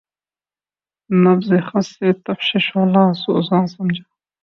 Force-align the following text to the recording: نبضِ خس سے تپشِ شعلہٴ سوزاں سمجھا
نبضِ 1.09 1.49
خس 1.67 1.87
سے 1.95 2.07
تپشِ 2.25 2.49
شعلہٴ 2.59 3.11
سوزاں 3.21 3.65
سمجھا 3.67 4.05